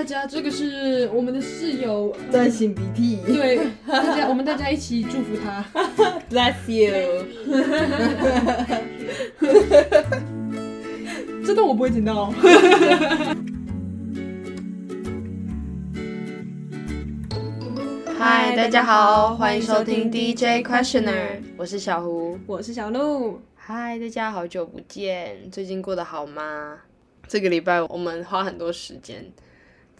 [0.00, 3.18] 大家，这个是我们的室友，在擤鼻涕。
[3.26, 5.62] 对，大家我们大家一起祝福他。
[6.30, 7.26] Bless you。
[11.44, 12.32] 这段我不会剪到。
[18.18, 22.38] 嗨，大家好，欢迎收听 DJ Questioner，我是小胡。
[22.46, 23.42] 我是小鹿。
[23.54, 26.78] 嗨，大家好久不见，最近过得好吗？
[27.28, 29.30] 这个礼拜我们花很多时间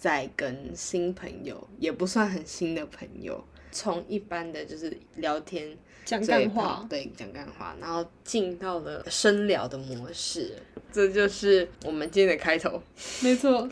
[0.00, 5.76] 在跟新朋友，也不算很新的朋友，从一般的就是聊天
[6.06, 10.56] 讲嘴干话，对，讲干话，然后进到了深聊的模式，
[10.90, 12.82] 这就是我们今天的开头。
[13.22, 13.68] 没错，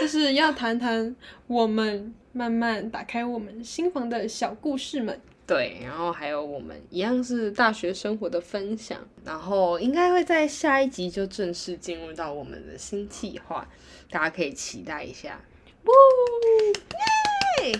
[0.00, 1.16] 就是要谈谈
[1.48, 5.20] 我们慢慢打开我们心房的小故事们。
[5.44, 13.68] 对，然后还有我们一样是大学生活的分享，然后应该会在下一集就正式进入到我们的新计划，
[14.08, 15.40] 大家可以期待一下。
[17.62, 17.72] 耶！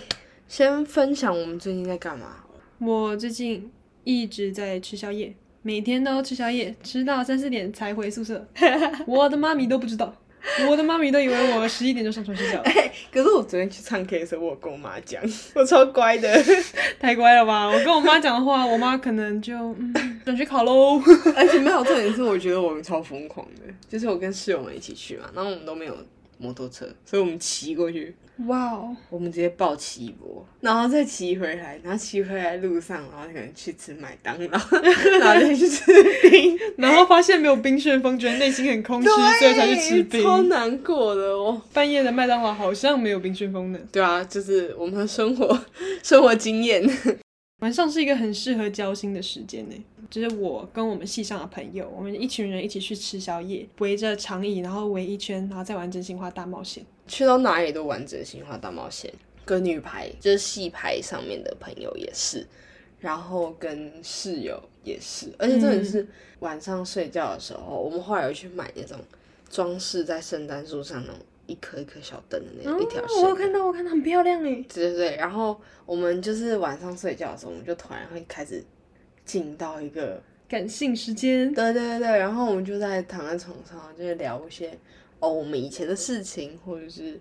[0.47, 2.43] 先分享我们最近在干嘛。
[2.79, 3.71] 我最近
[4.03, 8.45] 一直在吃宵夜，每天都吃宵夜，吃到三四点才回宿舍。
[9.07, 10.13] 我的妈咪都不知道，
[10.69, 12.61] 我的妈咪都以为我十一点就上床睡觉，
[13.11, 15.23] 可是我昨天去唱 K 的时候，我跟我妈讲，
[15.55, 16.29] 我超乖的，
[16.99, 17.67] 太乖了吧！
[17.67, 21.01] 我跟我妈讲的话，我妈可能就嗯转学考喽。
[21.35, 25.95] 而且没有重点是，我觉得我们超疯狂的，就是我跟室友们一起去嘛，然后我们都没有
[26.43, 28.13] 摩托车，所以我们骑过去，
[28.47, 34.59] 哇哦，我们直接暴骑一波，然后再骑回来，然后骑回来路上，然后可能去吃麦当劳，
[35.21, 35.81] 然后再去吃
[36.29, 40.21] 冰，然后发现没有冰旋风，觉得内心很空虚，所以才去吃冰。
[40.21, 41.61] 超难过的哦。
[41.71, 43.79] 半夜的麦当劳好像没有冰旋风呢。
[43.89, 45.57] 对啊，就是我们的生活
[46.03, 46.83] 生活经验。
[47.59, 49.75] 晚上是一个很适合交心的时间呢，
[50.09, 56.85] 就是我跟我们系上的朋友，我们一群人一起去吃宵夜，围着长椅，然后围一圈，然后再玩真心话大冒险。
[57.07, 59.13] 去到哪里都玩真心话大冒险，
[59.45, 62.45] 跟女排就是戏排上面的朋友也是，
[62.99, 66.05] 然后跟室友也是，而且真的是
[66.39, 68.99] 晚上睡觉的时候，我们后来有去买那种
[69.49, 71.21] 装饰在圣诞树上那种
[71.53, 73.23] 一颗一颗小灯的那种、一条哦，线。
[73.23, 74.55] 我有看到，我看到很漂亮哎。
[74.73, 78.63] 对对对，然后我们就是晚上睡觉的时候，我们就突然会开始
[79.23, 84.77] 进到一个感性时间，对对对对，然后我们就在躺在床上，就是聊一些
[85.19, 87.19] 哦我们以前的事情，或者是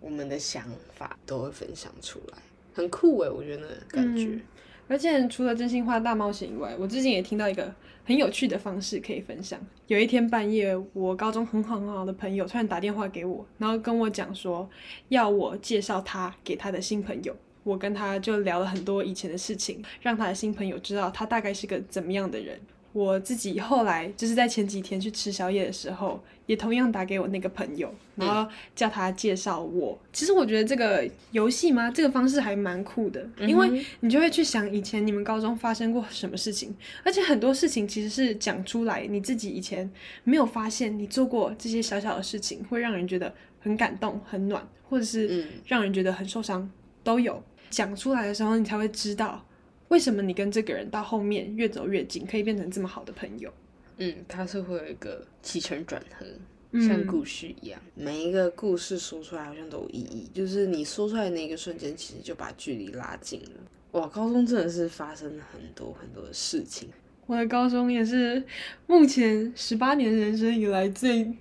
[0.00, 0.64] 我们的想
[0.94, 2.38] 法，都会分享出来，
[2.72, 4.24] 很酷哎，我觉得那个感觉。
[4.24, 4.40] 嗯
[4.88, 7.74] 而且除了真心话大冒险以外，我最近也听到一个
[8.06, 9.60] 很有趣的方式可以分享。
[9.88, 14.70] 有一天半夜，我高中很好很好的朋友突然打电话给我，然后跟我讲说
[15.08, 17.36] 要我介绍他给他的新朋友。
[17.64, 22.60] 我跟他就聊了很多以前的事情，让他的新朋友知道他大概是个怎么样的人。
[22.96, 29.98] 我自己后来就是在前几天去吃宵夜的时候，也同样打给我那个朋友，然后叫他介绍我。
[30.14, 31.90] 其实我觉得这个游戏吗？
[31.90, 36.74] 这个方式还蛮酷的，因为你就会去想以前你们高中发生过什么事情，
[37.04, 39.90] 而且很多事情其实是讲出来，你自己以前
[40.24, 43.30] 没有发现，你做过这些小小的事情，会让人觉得
[43.60, 46.66] 很感动、很暖，或者是嗯让人觉得很受伤，
[47.04, 47.42] 都有。
[47.68, 49.44] 讲出来的时候，你才会知道
[49.88, 53.52] 为什么你跟这个人到后面越走越近，可以变成这么好的朋友。
[53.98, 56.26] 嗯，它是会有一个起承转合，
[56.72, 63.50] 嗯像故事一样，每一个故事说出来好像都有意义，就是你说出来的那一个瞬间，其实就把距离拉近了。
[63.92, 66.88] 哇，高中真的是发生了很多很多的事情，
[67.26, 68.42] 我的高中也是
[68.86, 71.32] 目前十八年人生以来最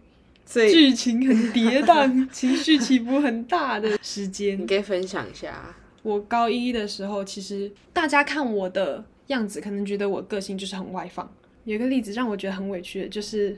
[0.46, 4.66] 所以 剧情很跌宕、情绪起伏很大的时间你。
[4.66, 5.76] 可以分享一下。
[6.06, 11.28] 我高一的时候，其实大家看我的样子，可能觉得我个性就是很外放。
[11.64, 13.58] 有一个例子让我觉得很委屈的，就是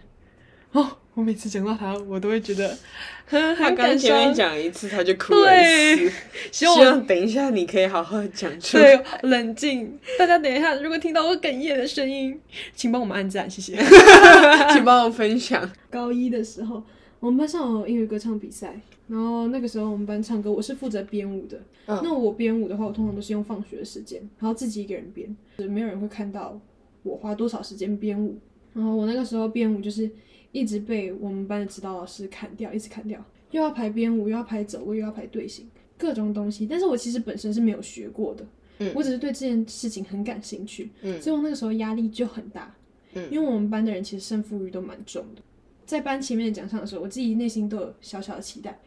[0.72, 2.78] 哦，我每次讲到他，我都会觉得
[3.26, 4.34] 很感刚前面。
[4.34, 6.10] 讲一次，他就哭了一次。
[6.50, 8.96] 希希望等一下你可以好好地讲出来。
[8.96, 12.40] 对冷静，大家等一下，如果听到我哽咽的声音，
[12.74, 13.76] 请帮我们按赞，谢谢。
[14.72, 15.70] 请帮我分享。
[15.92, 16.82] 高一的时候，
[17.20, 21.58] 我们班上有音乐歌唱比赛，然后那个时候我们班唱歌，我是负责编舞的。
[21.86, 25.36] 嗯那我编舞的话，我通常都是用放学的时间，然后自己一个人编，
[25.70, 26.60] 没有人会看到
[27.04, 28.38] 我花多少时间编舞。
[28.74, 30.10] 然后我那个时候编舞就是
[30.52, 35.66] 一直被我们班的指导老师砍掉，一直砍掉，又要排编舞，又要排走位，又要排队形，
[35.98, 36.68] 各种东西。
[36.68, 38.46] 但是我其实本身是没有学过的，
[38.80, 42.76] 嗯我只是对这件事情很感兴趣，嗯所以我那个时候压力就很大。
[43.14, 45.42] 嗯因为我们班的人其实胜负欲都蛮重的，
[45.88, 48.78] 在颁前面的奖项的时候，我自己内心都有小小的期待，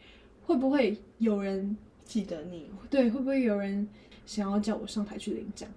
[0.43, 1.75] 会不会有人
[2.05, 3.87] 记得你，对，会不会有人
[4.27, 5.67] 想要叫我上台去领奖？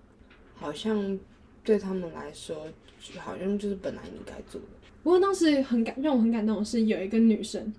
[0.55, 1.19] 好像
[1.65, 2.69] 对他们来说，
[3.17, 4.67] 好像就是本来你该做的。
[5.03, 7.73] 不过当时很感让我很感动的是，有一个女生，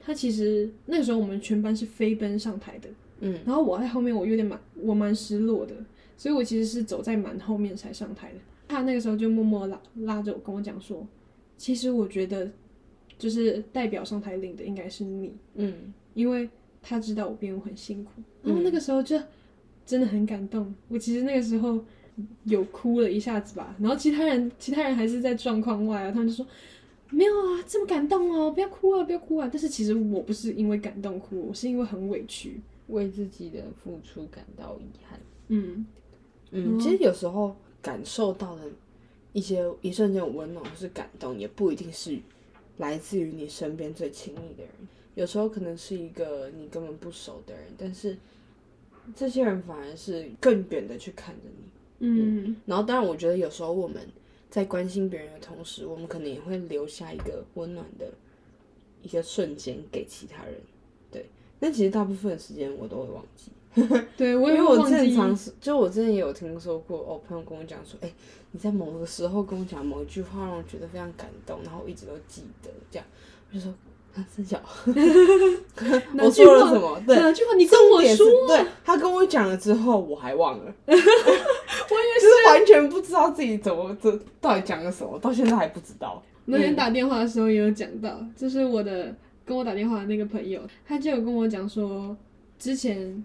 [0.00, 2.88] 她其实那个时候我们全班是飞奔上台的，
[3.20, 5.74] 嗯然后我在后面，我有点蛮我蛮失落的，
[6.16, 8.38] 所以我其实是走在蛮后面才上台的。
[8.66, 11.06] 她那个时候就默默拉拉着我跟我讲说，
[11.56, 12.50] 其实我觉得
[13.22, 16.48] 就是代表上台领的应该是你，嗯因为
[16.82, 18.10] 他知道我编舞很辛苦。
[18.42, 19.16] 然后那个时候就
[19.86, 21.78] 真的很感动，我其实那个时候
[22.44, 23.76] 有哭了一下子吧。
[23.78, 26.44] 然后其他人其他人还是在状况外啊，他们就说。
[27.14, 28.50] 没有啊，这么感动哦！
[28.50, 29.46] 不要哭啊，不要哭啊！
[29.52, 32.58] 但是其实我不是因为感动哭，我是因为很委屈。
[32.88, 35.20] 为自己的付出感到遗憾。
[35.48, 35.84] 嗯，
[36.52, 38.62] 嗯，其实有时候感受到的
[39.34, 42.18] 一些一瞬间的温暖或是感动，也不一定是
[42.82, 44.72] 来自于你身边最亲密的人，
[45.14, 48.18] 有时候可能是一个你根本不熟的人，但是
[49.14, 51.64] 这些人反而是更远的去看着你。
[52.04, 54.02] 嗯然后，当然，我觉得有时候我们
[54.50, 58.12] 在关心别人的同时，我们可能也会留下一个温暖的
[59.00, 60.54] 一个瞬间给其他人。
[61.12, 61.26] 对，
[61.60, 63.52] 但其实大部分的时间我都会忘记。
[64.16, 64.88] 对我因为我。
[64.88, 68.12] 正常是，就我之前也有听说过，哦，朋友跟我讲说，哎、
[68.50, 73.06] 你在某个时候跟我讲某一句话，让我觉得非常感动，然后我一直都记得，这样，
[73.50, 73.72] 我就说，
[74.14, 74.60] 啊，真假？
[76.18, 77.00] 我说了什么？
[77.06, 84.10] 对，哪句话你跟我说，对他跟我讲了之后，我还忘了， 我也就是完全不知道自己怎么这
[84.40, 86.22] 到底讲了什么，到现在还不知道。
[86.44, 89.14] 那天打电话的时候也有讲到，就是我的
[89.46, 92.14] 跟我打电话的那个朋友，他就有跟我讲说，
[92.58, 93.24] 之前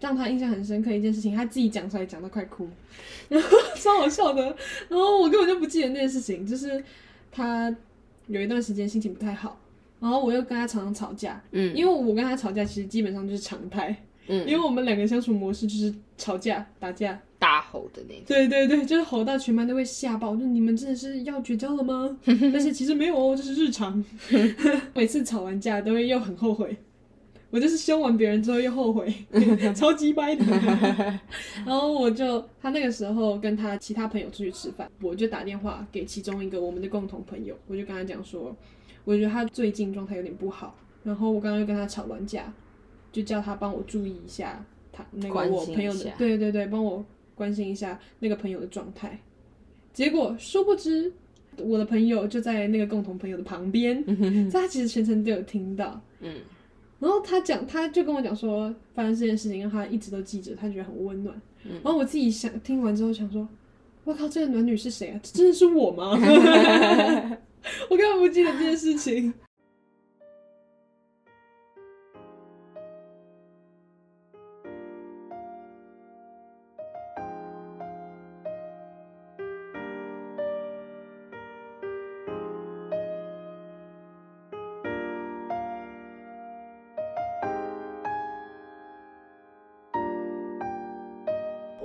[0.00, 2.68] 让他印象很深刻一件事情，他自己讲出来讲到快哭，
[3.28, 4.42] 然后超好笑的。
[4.88, 6.82] 然后我根本就不记得那件事情，就是
[7.30, 7.74] 他
[8.26, 9.58] 有一段时间心情不太好，
[10.00, 13.94] 然后我又跟他常常吵架，嗯因为我跟他吵架其实基本上就是常态，
[14.28, 18.24] 嗯，因为我们两个相处模式就是吵架打架，大吼的那种。
[18.26, 22.16] 对对对，就是吼到全班都会吓爆，就你们真的是要绝交了吗？
[22.24, 24.04] 但是其实没有哦，这是日常。
[24.94, 26.76] 每次吵完架都会又很后悔，
[27.50, 29.12] 我就是凶完别人之后又后悔，
[29.74, 30.44] 超级掰的。
[31.64, 38.54] 然后我就他那个时候跟他其他朋友出去吃饭，我就打电话给其中一个我们的共同朋友，我就跟他讲说，
[39.04, 42.52] 我觉得他最近状态有点不好，然后我刚刚又跟他吵完架，
[43.10, 47.04] 就叫他帮我注意一下他那个我朋友的，对对对，帮我
[47.34, 49.18] 关心一下那个朋友的状态。
[49.94, 51.10] 结果殊不知，
[51.56, 54.04] 我的朋友就在那个共同朋友的旁边，
[54.50, 56.00] 所以他其实全程都有听到。
[56.20, 56.34] 嗯，
[56.98, 61.40] 然后他讲，他就跟我讲说，发生这件事情让他一直都记着，他觉得很温暖。
[61.64, 63.46] 嗯然后我自己想听完之后想说，
[64.04, 65.20] 我靠，这个暖女是谁啊？
[65.22, 66.12] 这真的是我吗？
[67.90, 69.32] 我根本不记得这件事情。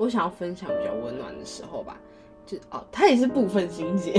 [0.03, 1.97] 我想要分享比较温暖的时候吧，
[2.45, 4.11] 就哦，他也是部分心结，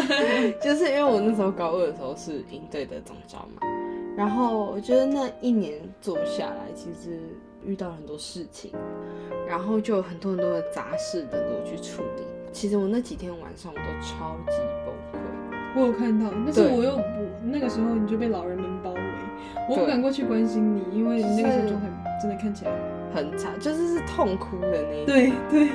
[0.62, 3.66] 就是因为我那时候高二的时候是营队的总招嘛，
[4.14, 7.18] 然后我觉得那一年做下来，其实
[7.64, 8.72] 遇到了很多事情，
[9.48, 12.22] 然后就有很多很多的杂事等着我去处理。
[12.52, 17.02] 其实我那几天晚上我都超级崩溃，我有看到，但是我又不
[17.42, 19.00] 那个时候你就被老人们包围，
[19.70, 21.88] 我不敢过去关心你，因为你那个时候是状态
[22.20, 22.70] 真的看起来，
[23.14, 25.06] 很惨，就是是痛哭的那一种。
[25.06, 25.68] 对对，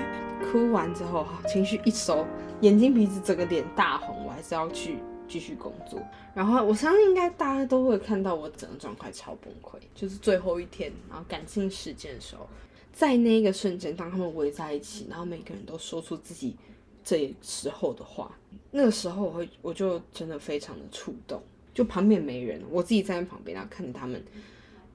[0.52, 2.26] 哭完之后，好情绪一收，
[2.62, 6.00] 眼睛鼻子整个脸大红，我还是要去继续工作。
[6.34, 12.48] 然后我相信应该大家都会看到我整个状态超崩溃，就是最后一天，然后感性事件的时候，
[12.94, 16.56] 在那一个瞬间，当他们围在一起，然后每个人都说出自己
[17.04, 18.32] 这时候的话，
[18.72, 21.42] 那个时候我会我就真的非常的触动，
[21.74, 24.24] 就旁边没人，我自己站在旁边，然后看着他们，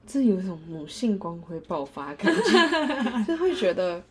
[0.05, 4.03] 这有一种母性光辉爆发的感觉， 就会觉得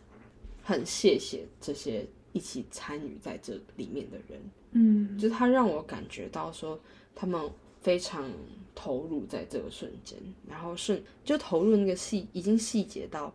[0.63, 6.79] 很谢谢这些一起参与在这里面的人，嗯，就是他让我感觉到说
[7.13, 7.39] 他们
[7.81, 8.27] 非常
[8.73, 13.31] 投入在这个瞬间，然后瞬就投入那个细，已经细节到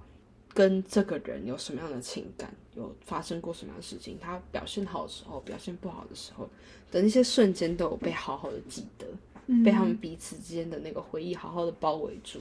[0.53, 6.51] 跟这个人有什么样的情感，有发生过什么样的事情，他表现好的时候，表现不好的时候
[6.91, 9.07] 的那些瞬间都有被好好的记得。
[9.65, 12.39] 被他们彼此之间的那个回忆好好的包围住，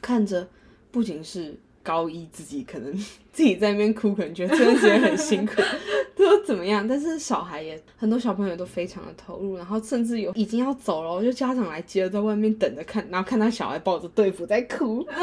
[0.00, 0.48] 看着
[0.90, 2.92] 不仅是高一自己可能
[3.32, 5.54] 自己在那边哭，可能觉得这段时间很辛苦，
[6.16, 15.16] 都怎么样，但是小孩也很多小朋友都非常的投入，然后甚至有已经要走了，就家长来接了，在外面等着看，然后看他小孩抱着队服在哭， 就觉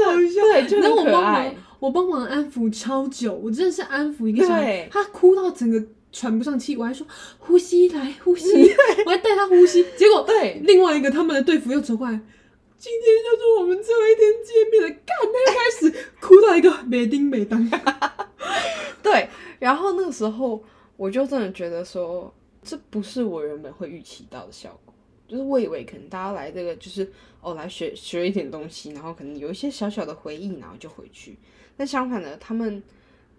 [0.00, 7.06] 得好笑，对，就很可爱忙，，我帮忙安抚超久，我真的是安抚一个小孩，他哭到整个喘不上气，我还说
[7.38, 8.46] 呼吸来呼吸，
[9.06, 12.20] 我还带他呼吸，结果对另外一个他们的队服又走过来，
[12.76, 17.70] 今天就是我们最后一天见面了，干，他就开始哭到一个没丁没当。
[19.02, 20.62] 对，然后那个时候
[20.96, 24.94] 我就真的觉得说，这不是我原本会预期到的效果。
[25.28, 27.08] 就是我以为可能大家来这个就是
[27.40, 31.38] 哦来学学一点东西，然后可能有一些小小的回忆，然后就回去。
[31.76, 32.82] 但相反的，他们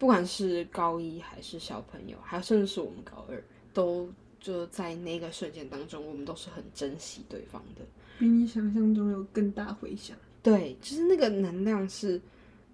[0.01, 3.39] 不管是高一还是小朋友，还有甚至是我们高二，
[3.71, 7.85] 都就在那个瞬间当中，我们都是很珍惜对方的。
[8.17, 10.17] 比你想象中有更大回响。
[10.41, 12.19] 对，就是那个能量是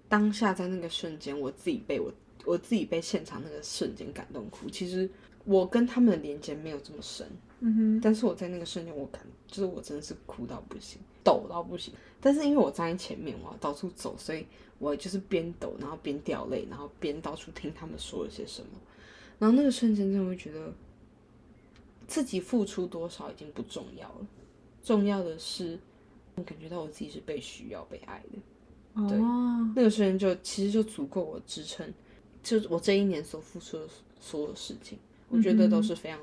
[0.08, 2.10] 当下在那个瞬间，我自己被我
[2.46, 4.70] 我自己被现场那个瞬间感动哭。
[4.70, 5.06] 其实
[5.44, 7.26] 我跟他们的连接没有这么深，
[7.60, 11.92] 嗯哼，但是我在那个瞬间，我感就是我真的是哭到不行，抖到不行。
[12.20, 14.46] 但是因为我站在前面，我要到处走，所以
[14.78, 18.68] 我就是边抖，然后边掉泪，然后边到处听他们说了些什么。
[19.38, 20.72] 然后那个瞬间，真的会觉得
[22.06, 24.26] 自己付出多少已经不重要了，
[24.82, 25.78] 重要的是
[26.34, 28.38] 我感觉到我自己是被需要、被爱的。
[29.00, 31.86] 哦，那个瞬间就其实就足够我支撑，
[32.42, 33.86] 就是我这一年所付出的
[34.18, 36.18] 所有事情，我觉得都是非常，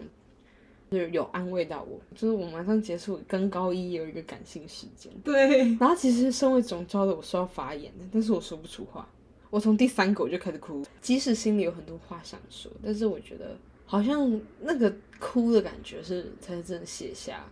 [0.95, 1.99] 就是有安慰到我。
[2.15, 9.07] 就是我马上结束跟高一有一个感性时间，对，然后其实身为总招的我是要发言的，但是我说不出话。
[9.51, 17.45] 我从第三个我就开始哭，即使心里有很多话想说，但是我觉得好像那个哭的感觉是才是真的卸下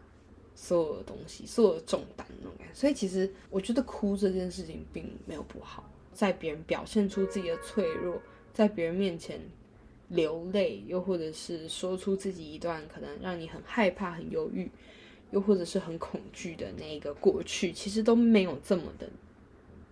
[0.53, 2.73] 所有的东西，所有的重担那种感觉。
[2.73, 8.21] 所以其实我觉得哭这件事情并没有不好，在别人表现出自己的脆弱，
[8.51, 9.39] 在别人面前
[10.09, 14.69] 流泪，又或者是说出自己一段可能让你很害怕、很忧郁，
[15.31, 19.09] 又或者是很恐惧的那个过去，其实都没有这么的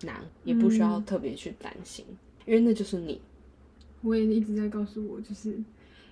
[0.02, 2.04] 难，也不需要特别去担心，
[2.46, 3.20] 因为那就是你。
[4.02, 5.56] 我也一直在告诉我，就是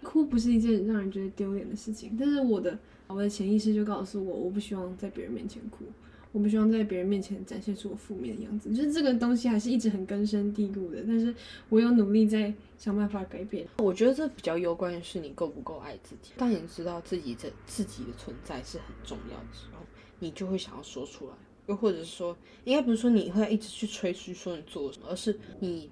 [0.02, 2.78] 哭不是一件让人觉得丢脸的事情，但是我的
[3.08, 5.84] 我的潜意识就告诉我，我不希望在别人面前哭，
[6.32, 11.34] 我不希望在别人面前展现出我负面的样子，就是这个东西还是一直很根深蒂固的，但是
[11.68, 13.66] 我有努力在想办法改变。
[13.78, 16.30] 我觉得这比较攸关的是你够不够爱自己。
[16.36, 19.84] 当你知道自己这自己的存在是很重要的时候，
[20.20, 21.34] 你就会想要说出来，
[21.66, 25.90] 又或者是说，应该不是说你会一直去吹嘘说你做了什么，而是你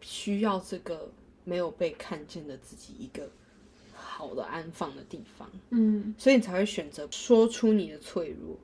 [0.00, 1.10] 需要这个
[1.44, 3.28] 没有被看见的自己一个
[3.92, 5.50] 好的安放的地方。
[5.70, 8.56] 嗯所以你才会选择说出你的脆弱，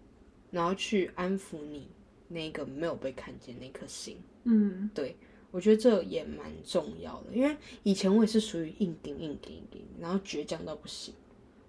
[0.56, 1.86] 然后去安抚你
[2.28, 4.16] 那个没有被看见那颗心。
[4.44, 5.14] 嗯对
[5.50, 11.12] 我觉得这也蛮重要的，因为以前我也是属于硬顶硬顶硬顶，然后倔强到不行。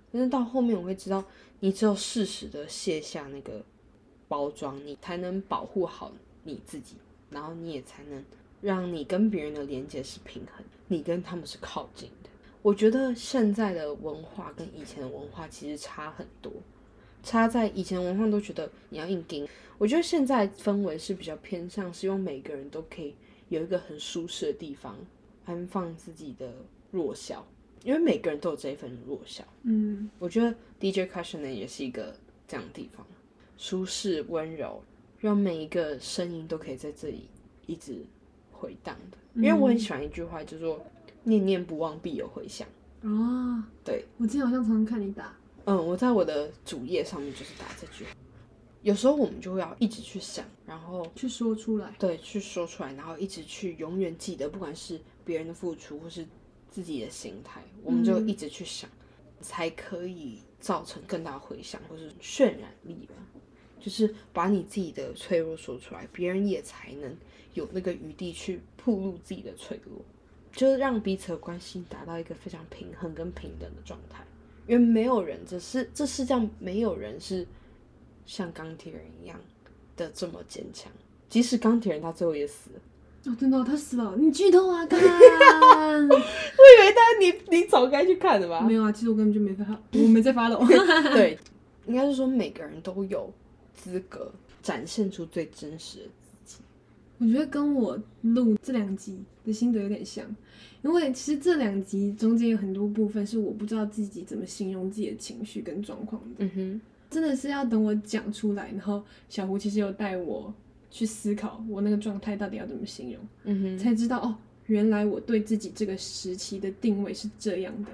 [0.10, 1.22] 但是到后面我会知道，
[1.60, 3.62] 你只有适时的卸下那个
[4.29, 6.13] 包装，你才能保护好
[6.44, 6.96] 你自己，
[7.29, 8.24] 然后你也才能
[8.62, 12.29] 让你跟别人的连接是平衡，你跟他们是靠近的。
[12.62, 16.51] 我觉得现在的文化跟以前的文化其实差很多，
[17.24, 19.47] 差在以前文化都觉得你要硬盯，
[19.77, 23.13] 我觉得现在氛围是比较偏向希望每个人都可以
[23.50, 24.97] 有一个很舒适的地方
[25.45, 26.51] 安放自己的
[26.91, 27.45] 弱小，
[27.83, 29.43] 因为每个人都有这一份弱小。
[29.63, 32.15] 嗯我觉得 DJ Cushion 呢也是一个
[32.47, 33.05] 这样的地方，
[33.57, 34.81] 舒适温柔，
[35.19, 37.27] 让每一个声音都可以在这里
[37.65, 38.05] 一直
[38.51, 39.17] 回荡的。
[39.36, 40.83] 因为我很喜欢一句话，叫做
[41.24, 42.67] “念念不忘，必有回响
[43.01, 45.36] 哦，对，我之前好像常常看你打，”。
[45.67, 48.12] 嗯，我在我的主页上面就是打这句话。
[48.83, 51.93] 有时候我们就会要一直去想，然后去说出来。
[52.00, 56.25] 对，去说出来，然后一直去永远记得，不管是别人的付出或是
[56.71, 58.89] 自己的心态，我们就一直去想，
[59.41, 63.15] 才可以造成更大回响或是渲染力吧。
[63.77, 67.13] 就是把你自己的脆弱说出来，别人也才能
[67.55, 70.00] 有那个余地去暴露自己的脆弱，
[70.53, 74.24] 就是让彼此的关系达到一个非常平衡跟平等的状态。
[74.67, 77.47] 因为没有人，这是这世界上没有人是
[78.25, 79.39] 像钢铁人一样
[79.95, 80.91] 的这么坚强。
[81.29, 85.00] 即使钢铁人他最后也死了，哦，真的哦、他死了，你剧透啊，干！
[85.01, 88.62] 我以为他你你早该去看的吧？
[88.62, 90.57] 没有啊，其实我根本就没发，我没在发了。
[91.13, 91.38] 对，
[91.86, 93.33] 应该是说每个人都有
[93.74, 94.31] 资格
[94.62, 96.05] 展现出最真实的
[96.43, 96.57] 自己。
[97.19, 100.23] 我觉得跟我录这两集的心得有点像，
[100.83, 110.53] 因为其实这两集中间有很多部分是我不知道自己怎么形容自己的情绪跟状况的，嗯哼，真的是要等我讲出来，然后小胡其实有带我
[110.91, 114.35] 去思考我那个状态到底要怎么形容，嗯哼，才知道哦，
[114.67, 117.91] 原来我对自己这个时期的定位是这样的。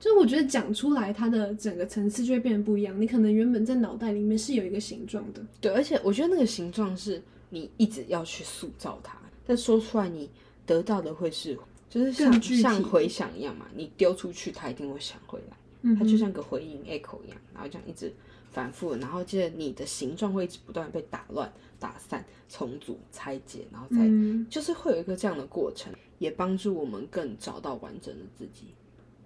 [0.00, 3.00] 就是我觉得讲出来，它的整个层次就会变得不一样。
[3.00, 10.30] 你可能原本在脑袋里面是有一个形状的，对，而且我觉得那个形状是你一直要去塑造它，但说出来你
[10.68, 11.58] 得到的会是
[11.88, 18.12] 就是像像回响一样嘛，你丢出去，它一定会响回来，嗯它就像个回音 echo 一样，然后这样一直
[18.50, 28.66] 反复，然后接着你的形状会一直不断被打乱、打散、重组、拆解，然后再、嗯，就是会有一个这样的过程，也帮助我们更找到完整的自己。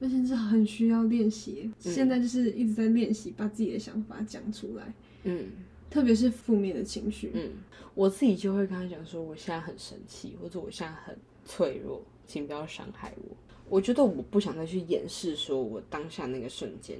[0.00, 1.70] 而且这很需要练习。
[1.78, 4.94] 现在就是一直在练习，把自己的想法讲出来，
[5.24, 5.50] 嗯
[5.90, 7.30] 特别是负面的情绪。
[7.34, 7.50] 嗯，
[7.94, 13.36] 我自己就会跟他讲说，我现在很生气，或者我现在很脆弱，请不要伤害我。
[13.68, 16.98] 我觉得我不想再去掩饰，说我当下那个瞬间，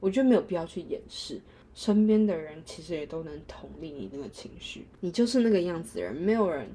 [0.00, 1.40] 我觉得没有必要去掩饰。
[1.74, 6.68] 身边的人其实也都能同理你那个情绪，你就是那个样子的人，没有人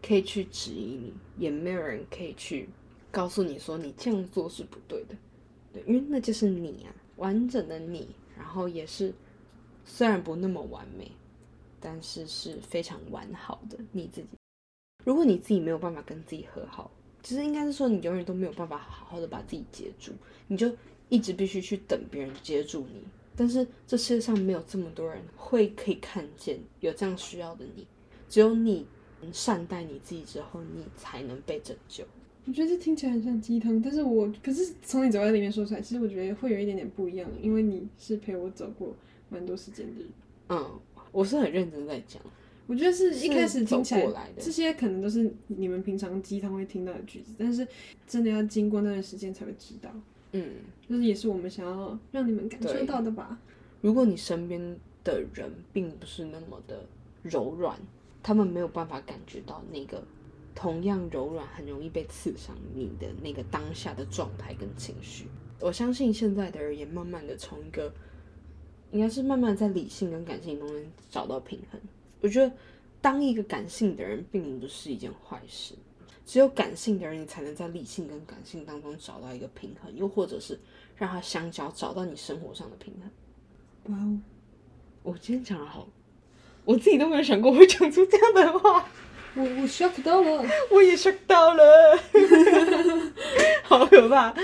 [0.00, 2.68] 可以去质疑你，也没有人可以去
[3.10, 5.16] 告诉你说你这样做是不对的，
[5.72, 9.12] 对，因为那就是你啊，完整的你，然后也是
[9.84, 11.10] 虽然不那么完美，
[11.80, 14.28] 但是是非常完好的你自己。
[15.04, 16.90] 如果你自己没有办法跟自己和好，
[17.22, 20.12] 其实应该是说你永远都没有办法好好的把自己接住，
[20.48, 20.70] 你就
[21.08, 23.02] 一直必须去等别人接住你。
[23.36, 27.86] 但是这世界上没有这么多人会可以看见有这样需要的你，
[28.28, 28.86] 只有你
[29.32, 32.04] 善待你自己之后，你才能被拯救。
[32.46, 38.94] 我觉得这听起来很像鸡汤，但是我可是从你嘴巴里面说出来，其实我觉得会有一点点不一样，因为你是陪我走过
[39.30, 40.08] 蛮多时间的人。
[40.50, 40.78] 嗯，
[41.10, 42.22] 我是很认真在讲，
[42.66, 47.66] 我觉得是一开始走听起来过来的这些可能都是你们平常鸡汤会听到的句子，但是
[48.06, 49.90] 真的要经过那段时间才会知道，
[50.32, 50.50] 嗯，
[50.88, 53.38] 就是也是我们想要让你们感受到的吧。
[53.82, 54.60] 如果你身边
[55.04, 56.86] 的人并不是那么的
[57.22, 57.78] 柔软，
[58.22, 60.02] 他们没有办法感觉到那个
[60.54, 65.26] 同样柔软、很容易被刺伤你的那个当下的状态跟情绪。
[65.60, 67.92] 我相信现在的人也慢慢的从一个，
[68.90, 71.78] 应该是慢慢在理性跟感性中间找到平衡。
[72.24, 72.50] 我觉得
[73.02, 75.74] 当一个感性的人并不是一件坏事，
[76.24, 80.58] 只有感性的人，你才能在理性跟感性当中找到一个平衡，又或者是
[80.96, 83.94] 让它相交，找到你生活上的平衡。
[83.94, 84.18] 哇哦，
[85.02, 85.86] 我今天讲的好，
[86.64, 88.88] 我自己都没有想过会讲出这样的话，
[89.36, 90.42] 我我 shock 到了。
[90.70, 91.62] 我也 shock 到了
[93.64, 94.34] 好可怕。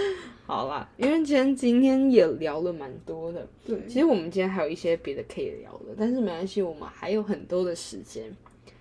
[0.50, 8.34] 好啦，因为今天今天也聊了蛮多的，对，其实我们今天还有一些别的可以聊的，但是没关系，我们还有很多的时间。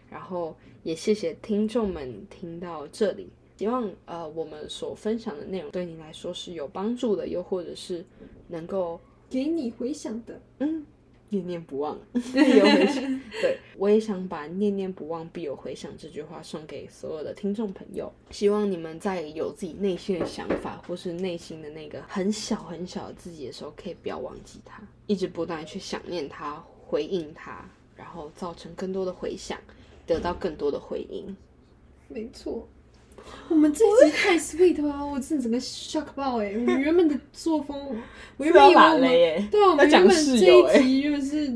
[0.09, 8.03] 然后也谢谢听众们听到这里，希望呃我们所分享的内容对你来说是有帮助的，又或者是
[8.47, 10.41] 能够给你回想的。
[10.57, 10.83] 嗯，
[11.29, 13.21] 念念不忘，必 有回响。
[13.41, 18.11] 对，我也想把“念念不忘，必有回响”这句话送给所有的听众朋友。
[18.31, 27.63] 希望你们在有自己内心的想法，或是内心的那个很小很小的自己的时候，可以不要忘记它，一直不断去想念它，回应它，
[27.95, 29.59] 然后造成更多的回响，
[30.05, 31.35] 得到更多的回应。
[32.07, 32.67] 没错，
[33.49, 36.53] 我们这一集太 sweet 了啊，我真的整个 shock 爆哎！
[36.55, 37.97] 我们原本的作风，
[38.37, 41.47] 我原本以为我们耶对啊，我们原本这一集原本是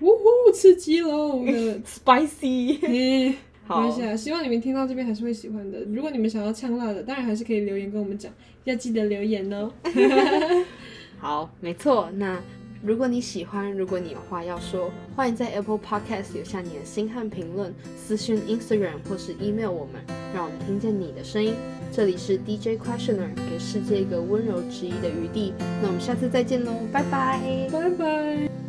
[0.00, 1.80] 呜呼吃鸡喽的。
[1.86, 2.78] spicy。
[2.82, 5.80] 没关系啊，希望你们听到这边还是会喜欢的。
[5.92, 8.32] 如果你们想要呛辣的，当然还是可以留言跟我们讲，
[8.64, 9.70] 要记得留言哦。
[11.18, 12.10] 好，没错。
[12.16, 12.42] 那
[12.82, 20.02] 如果你喜欢，如果你有话要说，欢迎在 Apple Podcast 留下你的心和评论，私讯 Instagram 或是 email 我们，
[20.34, 21.54] 让我们听见你的声音。
[21.92, 25.52] 这里是 DJ Questioner，给世界一个温柔质疑的余地。
[25.82, 27.68] 那我们下次再见喽，拜拜。
[27.70, 28.59] 拜拜。